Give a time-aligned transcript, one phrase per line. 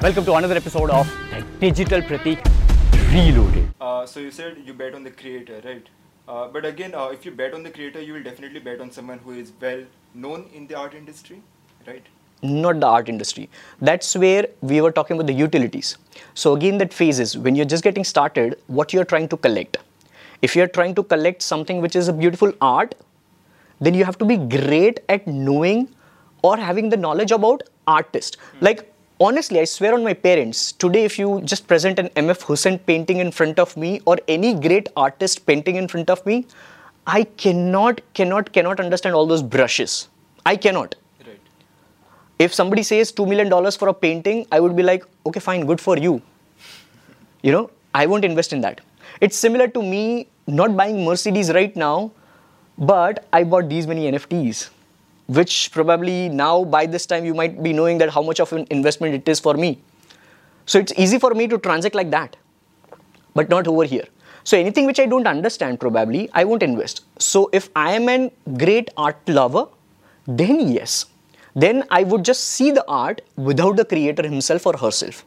[0.00, 1.12] Welcome to another episode of
[1.58, 2.38] Digital Pratik
[3.12, 3.68] Reloaded.
[3.80, 5.84] Uh, so you said you bet on the creator, right?
[6.28, 8.92] Uh, but again, uh, if you bet on the creator, you will definitely bet on
[8.92, 9.82] someone who is well
[10.14, 11.42] known in the art industry,
[11.84, 12.06] right?
[12.42, 13.50] not the art industry.
[13.80, 15.98] That's where we were talking about the utilities.
[16.34, 19.78] So again, that phase is when you're just getting started, what you're trying to collect.
[20.42, 22.94] If you're trying to collect something which is a beautiful art,
[23.80, 25.88] then you have to be great at knowing
[26.42, 28.36] or having the knowledge about artist.
[28.60, 32.78] Like honestly, I swear on my parents, today if you just present an MF Husain
[32.78, 36.46] painting in front of me or any great artist painting in front of me,
[37.06, 40.08] I cannot, cannot, cannot understand all those brushes.
[40.44, 40.94] I cannot
[41.26, 41.40] Right.
[42.38, 45.80] if somebody says $2 million for a painting, I would be like, okay, fine, good
[45.80, 46.22] for you.
[47.42, 48.80] You know, I won't invest in that.
[49.20, 52.12] It's similar to me not buying Mercedes right now,
[52.78, 54.70] but I bought these many NFTs,
[55.28, 58.66] which probably now by this time you might be knowing that how much of an
[58.70, 59.80] investment it is for me.
[60.66, 62.36] So it's easy for me to transact like that,
[63.34, 64.06] but not over here.
[64.44, 67.04] So anything which I don't understand, probably I won't invest.
[67.18, 69.66] So if I am a great art lover,
[70.26, 71.06] then yes,
[71.54, 75.24] then I would just see the art without the creator himself or herself.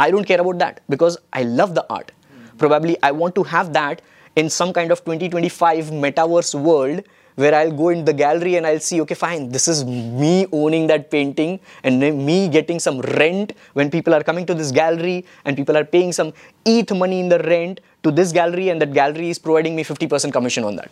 [0.00, 2.12] I don't care about that because I love the art.
[2.56, 4.00] Probably I want to have that
[4.36, 7.02] in some kind of 2025 metaverse world
[7.34, 10.86] where I'll go in the gallery and I'll see, okay, fine, this is me owning
[10.88, 15.56] that painting and me getting some rent when people are coming to this gallery and
[15.56, 16.32] people are paying some
[16.64, 20.32] ETH money in the rent to this gallery and that gallery is providing me 50%
[20.32, 20.90] commission on that.